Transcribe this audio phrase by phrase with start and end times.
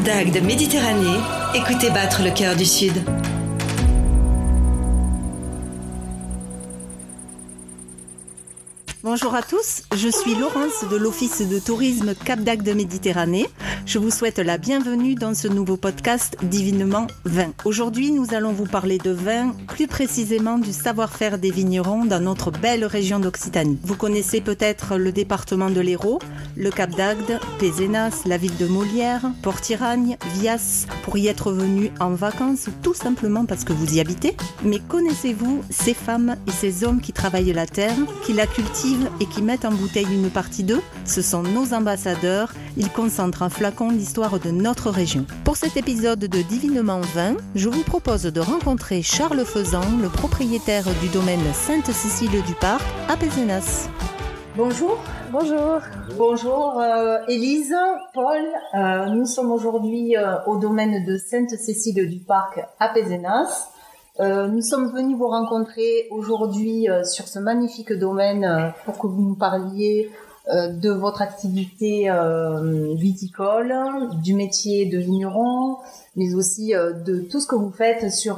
[0.00, 1.20] Cap d'Agde Méditerranée,
[1.54, 2.92] écoutez battre le cœur du Sud.
[9.02, 13.46] Bonjour à tous, je suis Laurence de l'Office de tourisme Cap d'Agde Méditerranée.
[13.86, 17.54] Je vous souhaite la bienvenue dans ce nouveau podcast Divinement Vin.
[17.64, 22.50] Aujourd'hui, nous allons vous parler de vin, plus précisément du savoir-faire des vignerons dans notre
[22.50, 23.78] belle région d'Occitanie.
[23.82, 26.18] Vous connaissez peut-être le département de l'Hérault,
[26.54, 32.10] le Cap d'Agde, Pézenas, la ville de Molière, Port-Iragne, Vias, pour y être venu en
[32.10, 34.36] vacances ou tout simplement parce que vous y habitez.
[34.62, 38.89] Mais connaissez-vous ces femmes et ces hommes qui travaillent la terre, qui la cultivent
[39.20, 42.52] et qui mettent en bouteille une partie d'eux, ce sont nos ambassadeurs.
[42.76, 45.26] Ils concentrent en flacon l'histoire de notre région.
[45.44, 50.86] Pour cet épisode de Divinement Vin, je vous propose de rencontrer Charles Faisan, le propriétaire
[51.00, 53.88] du domaine Sainte-Cécile du Parc à Pézenas.
[54.56, 54.98] Bonjour.
[55.30, 55.80] Bonjour.
[56.18, 57.74] Bonjour euh, Élise,
[58.12, 58.42] Paul.
[58.74, 63.70] Euh, nous sommes aujourd'hui euh, au domaine de Sainte-Cécile du Parc à Pézenas.
[64.20, 69.06] Euh, nous sommes venus vous rencontrer aujourd'hui euh, sur ce magnifique domaine euh, pour que
[69.06, 70.10] vous nous parliez
[70.52, 72.10] de votre activité
[72.96, 73.74] viticole,
[74.22, 75.76] du métier de vigneron,
[76.16, 78.36] mais aussi de tout ce que vous faites sur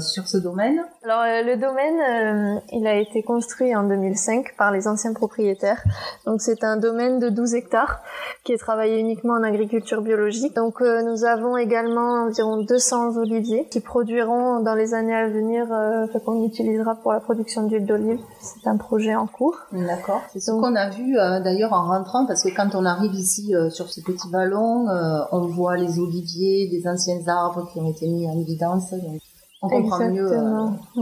[0.00, 0.80] sur ce domaine.
[1.04, 5.82] Alors le domaine, il a été construit en 2005 par les anciens propriétaires.
[6.26, 8.02] Donc c'est un domaine de 12 hectares
[8.44, 10.54] qui est travaillé uniquement en agriculture biologique.
[10.54, 16.06] Donc nous avons également environ 200 oliviers qui produiront dans les années à venir, euh,
[16.24, 18.20] qu'on utilisera pour la production d'huile d'olive.
[18.40, 19.58] C'est un projet en cours.
[19.72, 20.22] D'accord.
[20.32, 23.90] C'est ce qu'on a vu d'ailleurs en rentrant parce que quand on arrive ici sur
[23.90, 24.86] ce petit ballon,
[25.32, 28.90] on voit les oliviers, des anciens arbres qui ont été mis en évidence.
[28.92, 29.20] Donc
[29.62, 30.30] on comprend mieux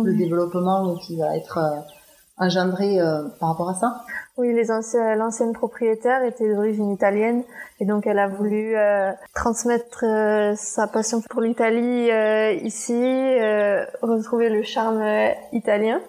[0.03, 1.59] le développement qui va être
[2.39, 2.99] engendré
[3.39, 4.03] par rapport à ça.
[4.41, 4.57] Oui,
[5.19, 7.43] l'ancienne propriétaire était d'origine italienne
[7.79, 12.95] et donc elle a voulu euh, transmettre euh, sa passion pour l'Italie euh, ici,
[14.01, 15.03] retrouver le charme
[15.53, 16.01] italien.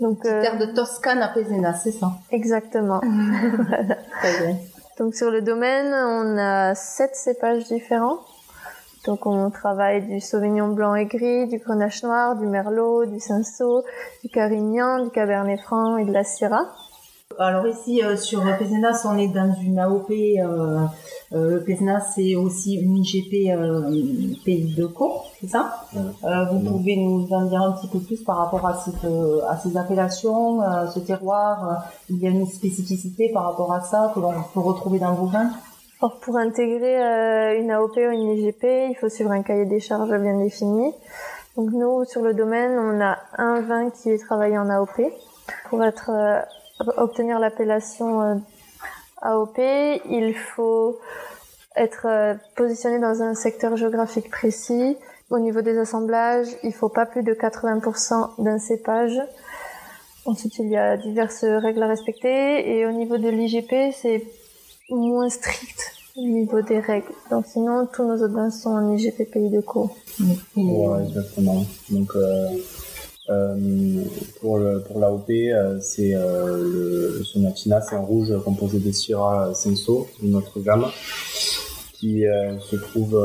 [0.00, 3.00] Donc terre de Toscane à Pézena, c'est ça Exactement.
[4.20, 4.56] Très bien.
[4.98, 8.18] Donc sur le domaine, on a sept cépages différents.
[9.06, 13.84] Donc on travaille du Sauvignon blanc et gris, du Grenache noir, du Merlot, du Cinsault,
[14.22, 16.66] du Carignan, du Cabernet Franc et de la Syrah.
[17.40, 20.10] Alors ici euh, sur Pézenas, on est dans une AOP.
[20.10, 20.80] Euh,
[21.32, 23.92] euh, Pézenas, c'est aussi une IGP euh,
[24.44, 25.84] Pays de Caux, c'est ça?
[25.94, 29.04] Euh, Vous pouvez nous en dire un petit peu plus par rapport à, cette,
[29.48, 30.60] à ces appellations,
[30.92, 34.98] ce terroir Il y a une spécificité par rapport à ça que l'on peut retrouver
[34.98, 35.50] dans vos vins?
[36.00, 40.10] Or, pour intégrer une AOP ou une IGP, il faut suivre un cahier des charges
[40.10, 40.92] bien défini.
[41.56, 45.02] Donc nous, sur le domaine, on a un vin qui est travaillé en AOP.
[45.70, 46.10] Pour être
[46.96, 48.34] obtenir l'appellation euh,
[49.22, 49.58] AOP,
[50.10, 50.98] il faut
[51.76, 54.96] être euh, positionné dans un secteur géographique précis.
[55.30, 59.20] Au niveau des assemblages, il faut pas plus de 80% d'un cépage.
[60.24, 62.76] Ensuite, il y a diverses règles à respecter.
[62.76, 64.24] Et au niveau de l'IGP, c'est
[64.90, 67.12] moins strict au niveau des règles.
[67.30, 69.90] Donc sinon, tous nos autres vins sont en IGP Pays de Co.
[70.56, 71.64] Ouais, exactement.
[71.92, 72.48] Euh,
[74.40, 78.90] pour le, pour l'AOP, euh, c'est euh, le, le Sonatina, c'est un rouge composé de
[78.90, 80.86] Syrah Senso, notre gamme,
[81.92, 82.22] qui
[82.60, 83.20] se trouve,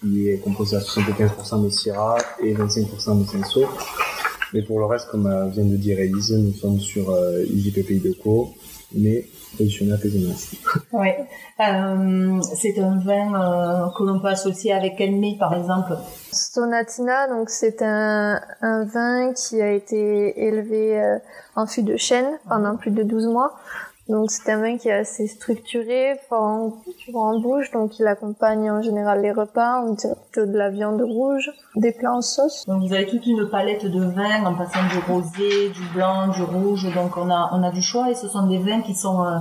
[0.00, 3.64] qui est composé à 75% de Syrah et 25% de Senso.
[4.54, 7.14] Mais pour le reste, comme vient de dire Elise, nous sommes sur
[7.82, 8.54] Pays de Co,
[8.94, 9.26] mais
[9.56, 10.54] positionné à Pézenas.
[10.92, 11.08] Oui.
[11.60, 15.94] Euh, c'est un vin euh, que l'on peut associer avec quel mets, par exemple
[16.32, 21.18] Sonatina, donc c'est un, un, vin qui a été élevé euh,
[21.56, 23.56] en fût de chêne pendant plus de 12 mois.
[24.08, 26.72] Donc c'est un vin qui est assez structuré, fort en,
[27.12, 31.02] en bouche, donc il accompagne en général les repas, on dirait plutôt de la viande
[31.02, 32.64] rouge, des plats en sauce.
[32.66, 36.42] Donc vous avez toute une palette de vins en passant du rosé, du blanc, du
[36.42, 39.22] rouge, donc on a, on a du choix et ce sont des vins qui sont
[39.22, 39.36] euh,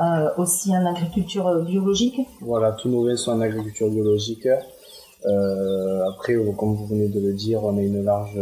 [0.00, 4.46] euh, aussi en agriculture biologique Voilà, tous nos vins sont en agriculture biologique.
[5.26, 8.38] Euh, après, comme vous venez de le dire, on a une large,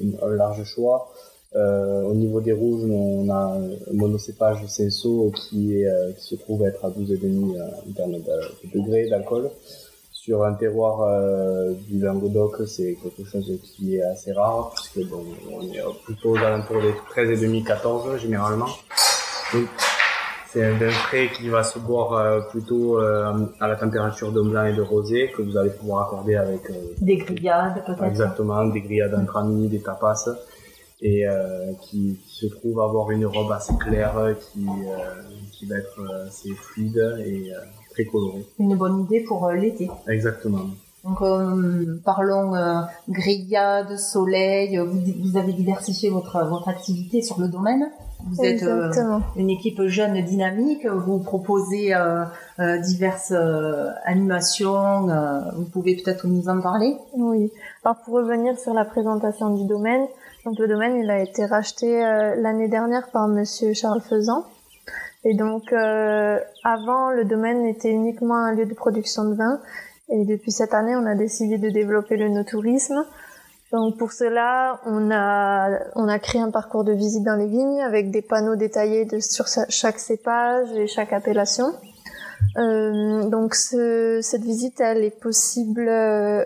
[0.00, 1.11] une, un large choix.
[1.54, 6.34] Euh, au niveau des rouges, on a un monocépage Senso qui, est, euh, qui se
[6.36, 8.40] trouve être à 12,5 euh,
[8.74, 9.50] degrés d'alcool.
[10.12, 15.24] Sur un terroir euh, du Languedoc, c'est quelque chose qui est assez rare, puisque bon,
[15.50, 18.68] on est plutôt aux alentours des 13,5-14 généralement.
[19.52, 19.66] Donc,
[20.48, 24.74] c'est un vin frais qui va se boire plutôt à la température de blanc et
[24.74, 26.60] de rosé, que vous allez pouvoir accorder avec...
[27.00, 30.26] des grillades peut-être Exactement, des grillades entre amis, des tapas.
[31.02, 35.22] Et euh, qui, qui, se trouve avoir une robe assez claire, qui, euh,
[35.52, 37.52] qui va être assez fluide et
[37.90, 38.46] très colorée.
[38.58, 39.90] Une bonne idée pour l'été.
[40.08, 40.66] Exactement.
[41.04, 41.18] Donc
[42.04, 42.52] parlons
[43.08, 44.78] grillade, soleil.
[44.78, 47.90] Vous, vous, avez diversifié votre votre activité sur le domaine.
[48.30, 48.90] Vous êtes euh,
[49.36, 52.24] une équipe jeune dynamique, vous proposez euh,
[52.60, 53.32] euh, diverses
[54.04, 55.08] animations,
[55.56, 57.50] vous pouvez peut-être nous en parler Oui.
[57.84, 60.06] Alors pour revenir sur la présentation du domaine,
[60.44, 62.00] donc le domaine il a été racheté
[62.36, 64.44] l'année dernière par monsieur Charles Faisan.
[65.24, 69.60] Et donc avant le domaine était uniquement un lieu de production de vin
[70.08, 73.04] et depuis cette année on a décidé de développer le no-tourisme
[73.72, 77.80] donc pour cela, on a on a créé un parcours de visite dans les vignes
[77.80, 81.72] avec des panneaux détaillés de, sur chaque cépage et chaque appellation.
[82.58, 86.44] Euh, donc ce, cette visite, elle est possible euh,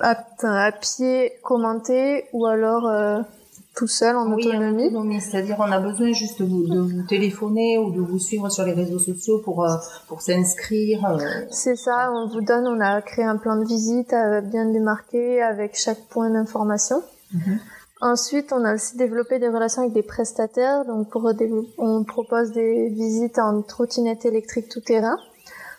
[0.00, 3.20] à, à pied, commenter ou alors euh,
[3.76, 5.20] tout seul en oui, autonomie.
[5.20, 8.64] C'est-à-dire on a besoin juste de vous, de vous, téléphoner ou de vous suivre sur
[8.64, 9.76] les réseaux sociaux pour euh,
[10.08, 11.04] pour s'inscrire.
[11.04, 11.18] Euh.
[11.50, 15.42] C'est ça, on vous donne, on a créé un plan de visite euh, bien démarqué
[15.42, 17.02] avec chaque point d'information.
[17.32, 17.60] Mhm.
[18.00, 20.84] Ensuite, on a aussi développé des relations avec des prestataires.
[20.84, 21.30] Donc, pour
[21.78, 25.16] on propose des visites en trottinette électrique tout terrain.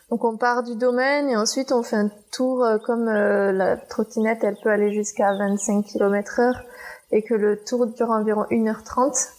[0.09, 4.55] Donc, on part du domaine et ensuite on fait un tour comme la trottinette, elle
[4.55, 6.63] peut aller jusqu'à 25 km heure
[7.11, 9.29] et que le tour dure environ 1h30.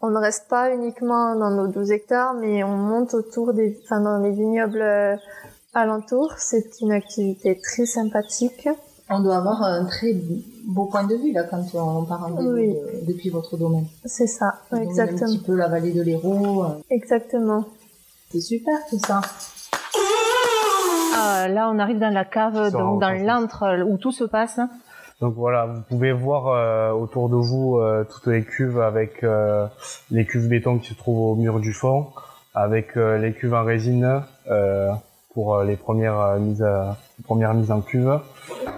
[0.00, 4.00] On ne reste pas uniquement dans nos 12 hectares, mais on monte autour des, enfin,
[4.00, 5.16] dans les vignobles euh,
[5.72, 6.34] alentours.
[6.36, 8.68] C'est une activité très sympathique.
[9.10, 10.14] On doit avoir un très
[10.66, 12.74] beau point de vue là quand on part en oui.
[13.06, 13.86] depuis votre domaine.
[14.04, 15.22] C'est ça, exactement.
[15.22, 16.64] Un petit peu la vallée de l'Hérault.
[16.64, 16.68] Euh.
[16.90, 17.64] Exactement.
[18.30, 19.20] C'est super tout ça.
[21.16, 24.58] Ah, là, on arrive dans la cave, donc dans l'antre où tout se passe.
[25.20, 29.66] Donc voilà, vous pouvez voir euh, autour de vous euh, toutes les cuves avec euh,
[30.10, 32.08] les cuves béton qui se trouvent au mur du fond,
[32.54, 34.22] avec les cuves en résine
[35.32, 36.64] pour les premières mises,
[37.24, 38.20] premières mises en cuve.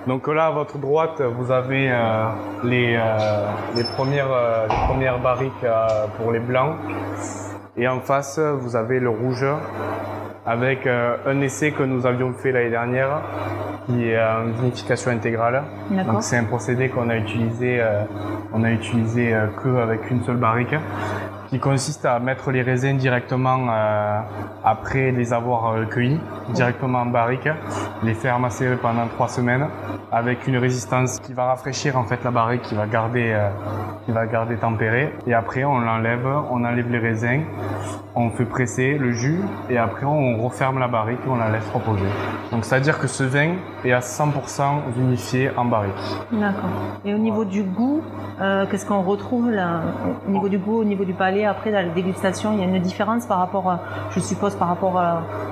[0.06, 1.92] Donc là, à votre droite, vous avez
[2.64, 2.98] les,
[3.76, 5.66] les premières les premières barriques
[6.16, 6.76] pour les blancs,
[7.76, 9.44] et en face, vous avez le rouge
[10.46, 13.20] avec un essai que nous avions fait l'année dernière
[13.86, 15.62] qui est une vinification intégrale.
[15.90, 18.02] Donc c'est un procédé qu'on a utilisé, euh,
[18.52, 20.74] on a utilisé euh, que avec une seule barrique,
[21.48, 24.20] qui consiste à mettre les raisins directement euh,
[24.64, 26.20] après les avoir cueillis,
[26.50, 27.48] directement en barrique,
[28.02, 29.66] les faire macérer pendant trois semaines,
[30.12, 33.36] avec une résistance qui va rafraîchir en fait la barrique, qui va garder,
[34.04, 35.12] qui va garder tempéré.
[35.26, 37.42] Et après on l'enlève, on enlève les raisins,
[38.16, 41.68] on fait presser le jus et après on referme la barrique et on la laisse
[41.72, 42.06] reposer.
[42.50, 45.92] Donc c'est à dire que ce vin est à 100% vinifié en barrique.
[46.32, 46.70] D'accord.
[47.04, 48.02] Et au niveau du goût,
[48.40, 49.82] euh, qu'est-ce qu'on retrouve là?
[50.26, 52.66] Au niveau du goût, au niveau du palais, après dans la dégustation, il y a
[52.66, 53.78] une différence par rapport,
[54.10, 55.02] je suppose, par rapport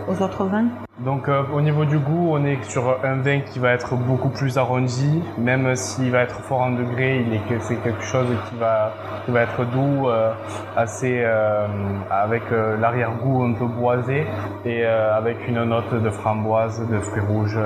[0.08, 0.68] aux autres vins?
[1.00, 4.28] Donc euh, au niveau du goût, on est sur un vin qui va être beaucoup
[4.28, 8.56] plus arrondi, même s'il va être fort en degré, il est c'est quelque chose qui
[8.56, 8.92] va
[9.24, 10.32] qui va être doux, euh,
[10.76, 11.66] assez euh,
[12.10, 12.42] avec
[12.80, 14.26] l'arrière-goût un peu boisé
[14.64, 17.58] et avec une note de framboise, de fruits rouges.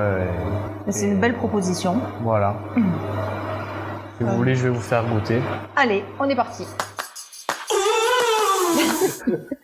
[0.87, 1.97] C'est une belle proposition.
[2.21, 2.55] Voilà.
[4.17, 5.41] Si vous voulez, je vais vous faire goûter.
[5.75, 6.65] Allez, on est parti.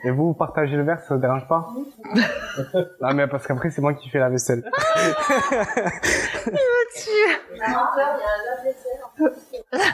[0.03, 1.67] Et vous, vous partagez le verre, ça vous dérange pas?
[3.01, 4.63] Non, mais parce qu'après, c'est moi qui fais la vaisselle.
[6.45, 7.35] Il me tue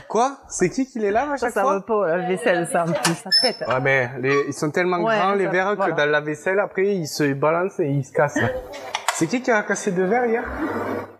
[0.07, 0.37] Quoi?
[0.47, 1.75] C'est qui qui est là à chaque ça, fois?
[1.75, 3.63] Ça pas, la vaisselle, ça, ça pète.
[3.67, 4.09] Ouais, mais
[4.47, 7.87] ils sont tellement grands, les verres, que dans la vaisselle, après, ils se balancent et
[7.87, 8.39] ils se cassent.
[9.13, 10.43] C'est qui qui a cassé deux verres hier?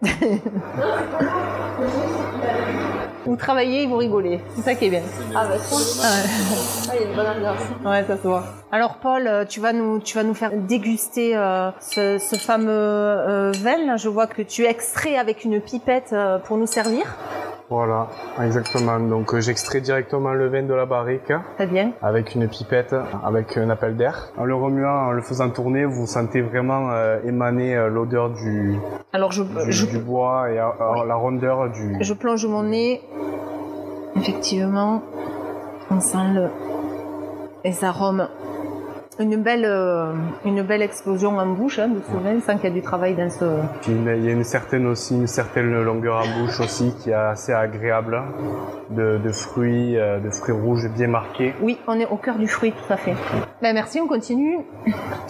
[3.25, 4.39] Vous travaillez et vous rigolez.
[4.55, 5.01] C'est ça qui est bien.
[5.35, 5.81] Ah bah cool.
[6.03, 6.07] Ah,
[6.89, 7.61] ah, il y a une bonne ambiance.
[7.85, 8.43] Ouais, ça se voit.
[8.71, 12.69] Alors Paul, euh, tu vas nous, tu vas nous faire déguster euh, ce, ce, fameux
[12.71, 13.97] euh, vin.
[13.97, 17.03] Je vois que tu extrais avec une pipette euh, pour nous servir.
[17.71, 18.07] Voilà,
[18.43, 18.99] exactement.
[18.99, 21.31] Donc j'extrais directement le vin de la barrique.
[21.55, 21.93] Très bien.
[22.01, 24.29] Avec une pipette, avec un appel d'air.
[24.37, 26.89] En le remuant, en le faisant tourner, vous sentez vraiment
[27.23, 28.77] émaner l'odeur du,
[29.13, 29.85] Alors je, du, je...
[29.85, 31.95] du bois et la rondeur du.
[32.01, 33.01] Je plonge mon nez
[34.17, 35.01] Effectivement,
[35.89, 36.49] on sent le,
[37.63, 38.27] les arômes
[39.21, 40.13] une belle, euh,
[40.45, 43.15] une belle explosion en bouche hein, de ce vin, sans qu'il y ait du travail
[43.15, 43.45] dans ce.
[43.81, 47.13] Puis il y a une certaine aussi, une certaine longueur en bouche aussi qui est
[47.13, 48.21] assez agréable,
[48.89, 51.53] de, de fruits, euh, de fruits rouges bien marqués.
[51.61, 53.15] Oui, on est au cœur du fruit, tout à fait.
[53.61, 54.57] Ben, merci, on continue.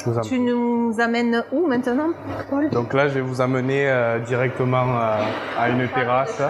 [0.06, 2.12] Vous Tu nous amènes où maintenant,
[2.50, 2.70] Paul?
[2.70, 5.22] Donc là, je vais vous amener euh, directement euh,
[5.60, 6.42] à une terrasse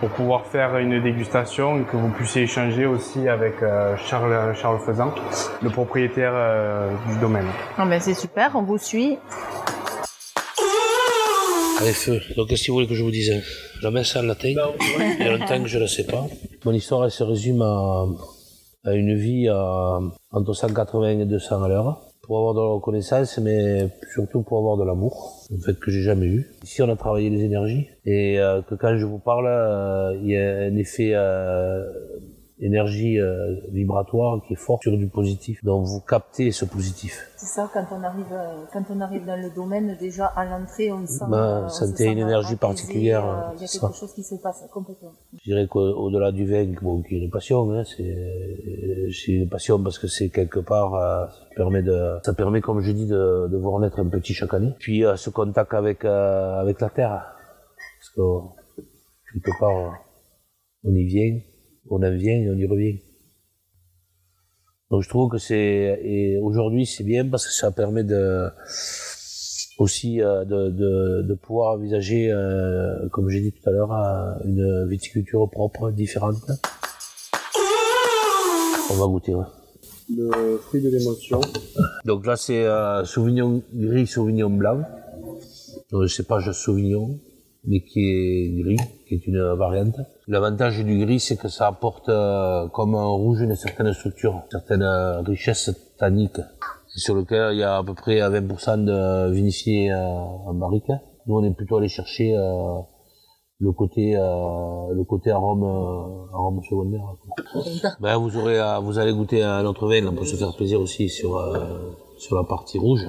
[0.00, 4.80] pour pouvoir faire une dégustation et que vous puissiez échanger aussi avec euh, Charles, Charles
[4.84, 5.14] Faisan,
[5.62, 7.46] le propriétaire euh, du domaine.
[7.78, 9.16] Ah ben, C'est super, on vous suit.
[11.80, 12.18] Allez, feu.
[12.36, 13.32] Donc, qu'est-ce que vous voulez que je vous dise
[13.82, 16.26] La messe en latin Il y a longtemps que je ne le sais pas.
[16.64, 18.04] Mon histoire, elle se résume à,
[18.84, 19.98] à une vie à,
[20.34, 22.00] entre 180 et 200 à l'heure.
[22.22, 26.00] Pour avoir de la reconnaissance, mais surtout pour avoir de l'amour, en fait, que j'ai
[26.00, 26.50] jamais eu.
[26.62, 27.88] Ici, on a travaillé les énergies.
[28.06, 31.84] Et euh, que quand je vous parle, euh, il y a un effet euh,
[32.60, 35.62] énergie euh, vibratoire qui est fort sur du positif.
[35.64, 37.28] Donc, vous captez ce positif.
[37.36, 40.92] C'est ça, quand on arrive, euh, quand on arrive dans le domaine, déjà à l'entrée,
[40.92, 41.24] on sent.
[41.28, 44.64] Ben, euh, ça une énergie particulière, euh, Il y a quelque chose qui se passe
[44.72, 45.12] complètement.
[45.32, 49.98] Je dirais qu'au-delà du vin, bon, qui est une passion, hein, c'est une passion parce
[49.98, 53.56] que c'est quelque part, euh, ça permet de, ça permet, comme je dis, de, de
[53.56, 54.72] voir naître un petit chaque année.
[54.78, 57.34] Puis euh, ce contact avec avec la terre,
[57.98, 58.20] parce que
[59.32, 59.98] quelque part,
[60.84, 61.40] on y vient,
[61.90, 63.00] on en vient et on y revient.
[64.90, 68.48] Donc je trouve que c'est et aujourd'hui c'est bien parce que ça permet de
[69.78, 74.32] aussi euh, de, de, de pouvoir envisager, euh, comme j'ai dit tout à l'heure, euh,
[74.44, 76.50] une viticulture propre, différente.
[78.90, 79.44] On va goûter, ouais.
[80.14, 81.40] Le fruit de l'émotion.
[82.04, 84.82] Donc là, c'est euh, Sauvignon gris, Sauvignon blanc.
[85.90, 87.18] Donc, c'est pas juste Sauvignon,
[87.64, 88.76] mais qui est gris,
[89.08, 89.96] qui est une variante.
[90.26, 94.50] L'avantage du gris, c'est que ça apporte, euh, comme un rouge, une certaine structure, une
[94.50, 96.40] certaine euh, richesse tannique,
[96.96, 100.90] sur lequel il y a à peu près 20% de vinifié euh, en barrique.
[101.26, 102.80] Nous, on est plutôt allé chercher euh,
[103.58, 107.04] le côté euh, le côté arôme euh, arôme secondaire.
[108.00, 111.10] Ben, vous aurez vous allez goûter à notre vin, là, pour se faire plaisir aussi
[111.10, 113.06] sur euh, sur la partie rouge.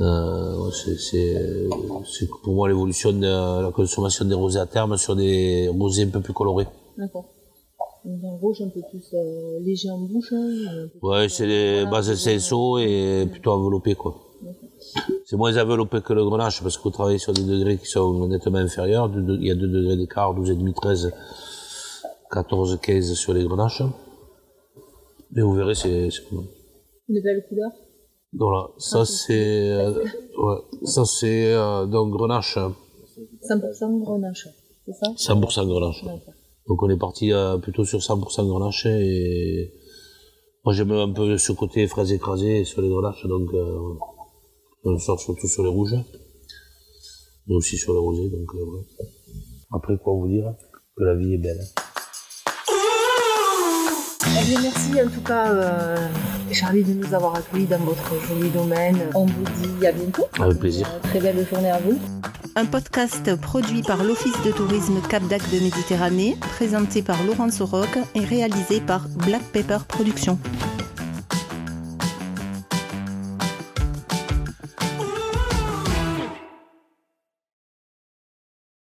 [0.00, 6.02] Euh, c'est pour moi l'évolution de la consommation des rosés à terme sur des rosés
[6.04, 6.66] un peu plus colorés.
[6.98, 7.26] D'accord.
[8.04, 10.32] Un rouge un peu plus euh, léger en bouche.
[10.32, 14.14] hein, Ouais, c'est des bases CSO et plutôt enveloppé quoi.
[15.24, 18.28] C'est moins enveloppé que le grenache parce que vous travaillez sur des degrés qui sont
[18.28, 19.10] nettement inférieurs.
[19.16, 21.12] Il y a 2 degrés d'écart, 12,5, 13,
[22.30, 23.82] 14, 15 sur les grenaches.
[25.32, 26.44] Mais vous verrez, c'est c'est pas mal.
[27.08, 27.70] Une belle couleur.
[28.38, 30.04] Voilà, ça c'est, euh,
[30.38, 34.48] ouais, ça c'est euh, donc grenache, 100% grenache,
[34.84, 35.34] c'est ça?
[35.34, 36.04] 100% grenache.
[36.68, 39.72] Donc on est parti euh, plutôt sur 100% grenache et
[40.64, 43.94] moi j'aime un peu ce côté fraise écrasée sur les grenaches, donc euh,
[44.84, 45.96] on sort surtout sur les rouges,
[47.46, 48.84] mais aussi sur les rosés, donc euh, ouais.
[49.72, 50.54] Après quoi vous dire?
[50.96, 51.60] Que la vie est belle.
[54.38, 55.96] Eh bien, merci en tout cas, euh,
[56.52, 58.98] Charlie, de nous avoir accueillis dans votre joli domaine.
[59.14, 60.26] On vous dit à bientôt.
[60.40, 60.86] Avec plaisir.
[60.88, 61.98] Euh, très belle journée à vous.
[62.54, 67.98] Un podcast produit par l'Office de tourisme Cap d'Ac de Méditerranée, présenté par Laurence Roque
[68.14, 70.38] et réalisé par Black Pepper Productions.